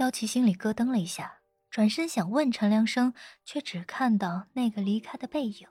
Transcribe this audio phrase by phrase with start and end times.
[0.00, 3.12] 萧琪心里咯噔了一下，转身想问陈良生，
[3.44, 5.68] 却只看到那个离开的背影，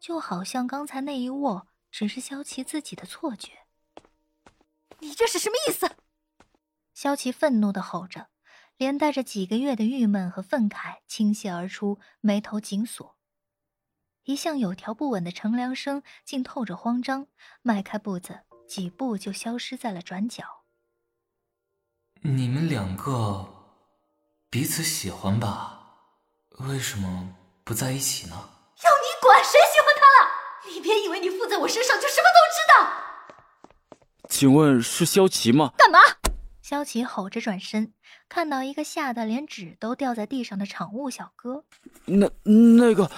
[0.00, 3.66] 就好像刚才那一握只是萧琪自己的错觉。
[5.00, 5.96] 你这是什么意思？
[6.94, 8.28] 萧琪愤怒的吼着，
[8.78, 13.18] 连带着几个月的郁闷和愤慨倾泻而出，眉头紧锁。
[14.24, 17.26] 一向有条不紊的程良生竟透着慌张，
[17.60, 20.64] 迈开步子，几步就消失在了转角。
[22.22, 23.57] 你们两个
[24.50, 25.80] 彼此喜欢吧？
[26.58, 28.34] 为什么不在一起呢？
[28.34, 29.38] 要你管？
[29.44, 30.74] 谁喜欢他了？
[30.74, 34.28] 你别以为你附在我身上就什么都知道。
[34.28, 35.72] 请问是萧琪吗？
[35.76, 35.98] 干嘛？
[36.62, 37.92] 萧琪吼着转身，
[38.28, 41.64] 看到一个吓得连纸都掉在地上的场务小哥。
[42.06, 43.10] 那那个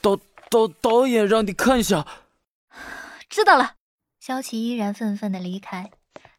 [0.00, 0.18] 导。
[0.52, 2.06] 导导演让你看一下，
[3.30, 3.76] 知道了。
[4.20, 5.90] 萧琪依然愤愤的离开，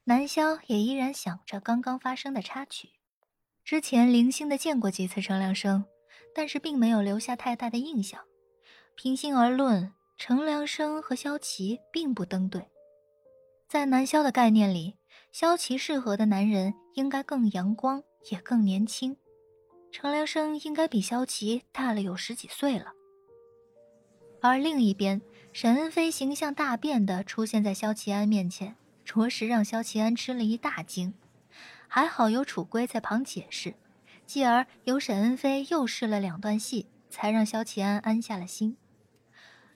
[0.03, 2.91] 南萧也依然想着刚刚发生的插曲。
[3.65, 5.85] 之前零星的见过几次程良生，
[6.35, 8.19] 但是并没有留下太大的印象。
[8.95, 12.67] 平心而论，程良生和萧琪并不登对。
[13.69, 14.97] 在南萧的概念里，
[15.31, 19.15] 萧琪适合的男人应该更阳光，也更年轻。
[19.91, 22.91] 程良生应该比萧琪大了有十几岁了。
[24.41, 25.21] 而另一边，
[25.53, 31.13] 沈恩飞形象大变的出现在萧齐安面前，着实让萧齐安吃了一大惊。
[31.95, 33.75] 还好有楚归在旁解释，
[34.25, 38.77] 继而由沈恩飞又试了两段戏，才让萧齐安安下了心。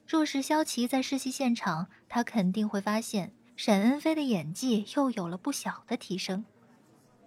[0.08, 6.44] 若是萧齐在试戏现场，他肯定会发现沈恩飞的演技又有了不小的提升。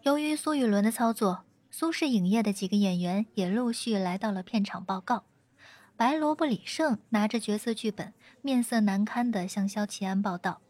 [0.03, 5.23] 由于苏雨伦的操作，苏氏影业的几个演员也陆续来到了片场报告。
[5.97, 10.61] 白萝卜李胜拿着角色剧本，面色难堪的向萧齐安报道：“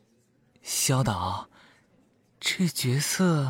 [0.60, 1.48] 萧导，
[2.38, 3.48] 这角色……”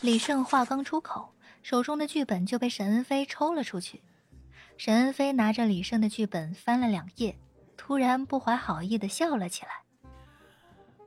[0.00, 4.02] 李胜话刚出口，手中的剧本就被沈恩飞抽了出去。
[4.76, 7.38] 沈恩飞拿着李胜的剧本翻了两页，
[7.76, 9.70] 突然不怀好意的笑了起来：“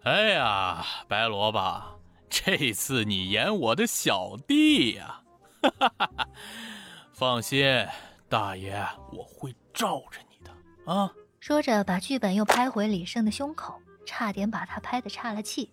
[0.03, 2.00] 哎呀，白萝卜，
[2.30, 5.22] 这次你演我的小弟呀！
[5.62, 6.28] 哈哈哈哈
[7.12, 7.86] 放心，
[8.30, 11.14] 大爷，我会。”罩着你的啊！
[11.40, 15.72] 说着，把剧本又拍回李胜的胸口，差点把他拍得岔了气。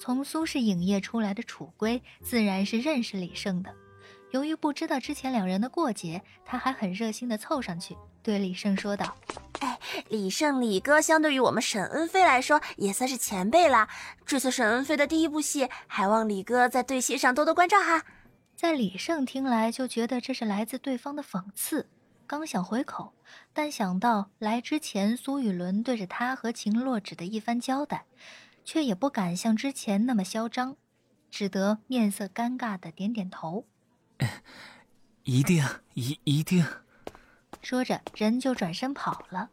[0.00, 3.70] 从苏氏影业出来的楚归自然是认识李胜的。
[4.30, 9.14] 由于不知道之前两人的过节，他还很热心的凑上去对李胜说道
[9.60, 9.78] ：“哎，
[10.08, 13.88] 李胜，李哥相对于我们沈恩飞来说也算是前辈啦。
[14.24, 18.02] 这次沈恩飞的第一部戏，还望李哥在对戏上多多关照哈。”
[18.56, 21.90] 在李胜听来，就觉得这是来自对方的讽刺。
[22.26, 23.12] 刚想回口，
[23.52, 28.04] 但想到来之前苏雨伦对着他和秦洛芷的一番交代，
[28.72, 30.76] 却也不敢像之前那么嚣张，
[31.28, 33.66] 只得面色尴尬的点点头。
[35.24, 36.64] 一定一一定。
[37.62, 39.50] 说着，人就转身跑了。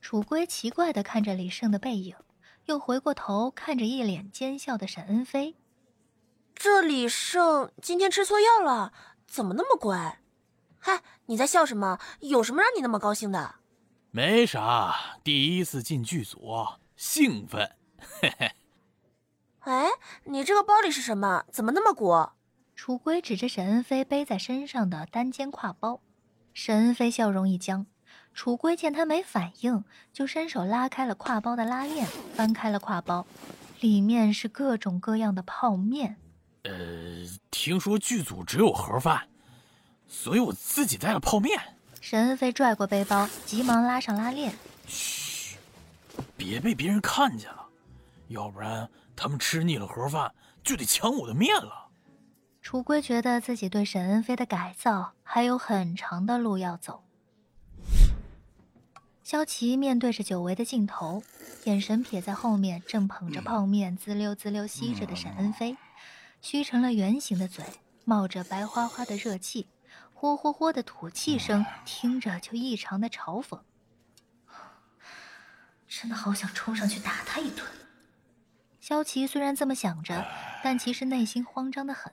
[0.00, 2.16] 楚归奇怪的看着李胜的背影，
[2.64, 5.54] 又回过头看着一脸奸笑的沈恩飞。
[6.56, 8.92] 这李胜今天吃错药了，
[9.28, 10.18] 怎么那么乖？
[10.80, 12.00] 嗨，你在笑什么？
[12.18, 13.54] 有什么让你那么高兴的？
[14.10, 16.66] 没啥，第一次进剧组，
[17.00, 17.76] 兴奋。
[17.98, 18.52] 嘿嘿。
[19.60, 19.86] 哎，
[20.24, 21.46] 你这个包里是什么？
[21.50, 22.28] 怎么那么鼓？
[22.76, 26.02] 楚归指着沈恩飞背在身上的单肩挎包。
[26.52, 27.86] 沈恩飞笑容一僵，
[28.34, 33.26] 楚归见他没反应，就伸手拉开了挎包的拉链，翻开了挎包，
[33.80, 36.16] 里面是各种各样的泡面。
[36.64, 36.70] 呃，
[37.50, 39.26] 听说剧组只有盒饭。
[40.06, 41.58] 所以我自己带了泡面。
[42.02, 44.52] 沈恩飞拽过背包，急忙拉上拉链。
[46.40, 47.66] 别被别人看见了，
[48.28, 50.34] 要不然他们吃腻了盒饭，
[50.64, 51.88] 就得抢我的面了。
[52.62, 57.04] 楚归觉得自己对沈恩飞的改造还有很长的路要走。
[59.22, 61.22] 萧琪面对着久违的镜头，
[61.64, 65.76] 眼神撇在后面正捧着泡面滋溜滋溜吸着的沈恩飞，
[66.40, 67.62] 虚成了圆形的嘴，
[68.06, 69.66] 冒着白花花的热气。
[70.14, 73.60] 呼呼呼的吐气声，听着就异常的嘲讽。
[75.90, 77.66] 真的好想冲上去打他一顿。
[78.78, 80.24] 萧琪虽然这么想着，
[80.62, 82.12] 但其实内心慌张的很。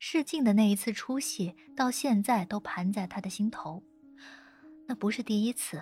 [0.00, 3.84] 试镜的那一次出戏，到现在都盘在他的心头。
[4.88, 5.80] 那不是第一次，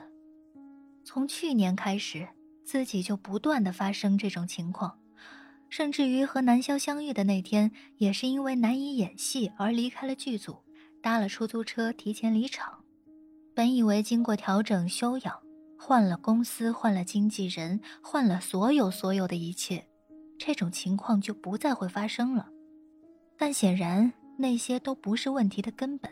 [1.02, 2.28] 从去年开始，
[2.64, 5.00] 自己就不断的发生这种情况，
[5.70, 10.62] 甚至于和南萧相遇的那天，也是因为难以演戏而离开了剧组。
[11.00, 12.84] 搭了出租车提前离场，
[13.54, 15.40] 本以为经过调整休养，
[15.80, 19.86] 换了公司，换了经纪人，换了所有所有的一切，
[20.36, 22.48] 这种情况就不再会发生了。
[23.38, 26.10] 但显然那些都不是问题的根本。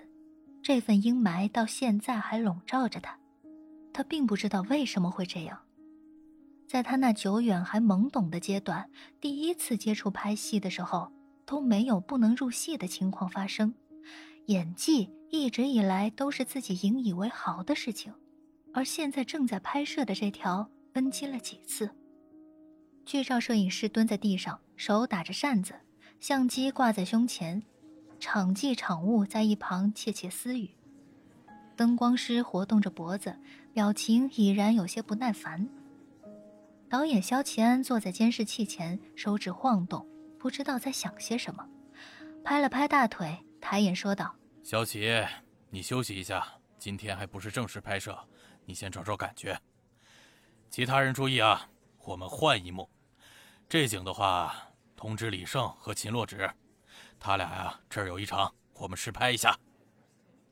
[0.62, 3.18] 这份阴霾到现在还笼罩着他，
[3.92, 5.58] 他并不知道为什么会这样。
[6.66, 8.88] 在他那久远还懵懂的阶段，
[9.20, 11.12] 第一次接触拍戏的时候，
[11.44, 13.74] 都没有不能入戏的情况发生。
[14.46, 18.12] 演技一直以来都是自己引以为豪的事情，
[18.76, 21.88] 而现在正在拍摄的这条，NG 了几次。
[23.06, 25.72] 剧照摄影师蹲在地上，手打着扇子，
[26.20, 27.62] 相机挂在胸前，
[28.20, 30.68] 场记场务在一旁窃窃私语。
[31.74, 33.34] 灯光师活动着脖子，
[33.72, 35.66] 表情已然有些不耐烦。
[36.90, 40.06] 导演萧齐安坐在监视器前，手指晃动，
[40.38, 41.66] 不知道在想些什么，
[42.44, 43.38] 拍了拍大腿。
[43.58, 45.10] 抬眼说道：“肖奇，
[45.70, 46.46] 你休息一下，
[46.78, 48.14] 今天还不是正式拍摄，
[48.66, 49.58] 你先找找感觉。
[50.68, 51.70] 其他人注意啊，
[52.00, 52.90] 我们换一幕。
[53.68, 54.54] 这景的话，
[54.94, 56.50] 通知李胜和秦洛芷，
[57.18, 59.58] 他俩呀这儿有一场，我们试拍一下。”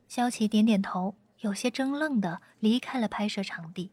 [0.08, 3.90] 萧琪点点头，有些怔愣的离开了拍摄场地。